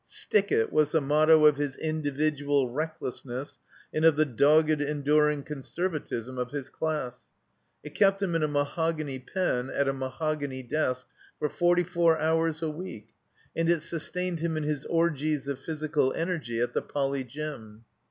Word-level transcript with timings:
"Stick 0.07 0.51
it!" 0.51 0.73
was 0.73 0.91
the 0.93 0.99
motto 0.99 1.45
of 1.45 1.57
his 1.57 1.75
individual 1.75 2.71
recMessness 2.71 3.59
and 3.93 4.03
of 4.03 4.15
the 4.15 4.25
dogged, 4.25 4.81
enduring 4.81 5.43
conservatism 5.43 6.39
of 6.39 6.49
his 6.49 6.71
class. 6.71 7.25
It 7.83 7.93
kept 7.93 8.19
him 8.19 8.33
in 8.33 8.41
a 8.41 8.47
mahogany 8.47 9.19
* 9.19 9.19
pen, 9.35 9.69
at 9.69 9.87
a 9.87 9.93
mahogany 9.93 10.63
desk, 10.63 11.05
for 11.37 11.49
forty 11.49 11.83
four 11.83 12.17
hours 12.17 12.63
a 12.63 12.69
week, 12.71 13.09
and 13.55 13.69
it 13.69 13.83
sustained 13.83 14.39
him 14.39 14.57
in 14.57 14.63
his 14.63 14.85
orgies 14.85 15.47
of 15.47 15.59
physical 15.59 16.11
energy 16.13 16.59
at 16.61 16.73
the 16.73 16.81
Poly. 16.81 17.23
Gym. 17.23 17.85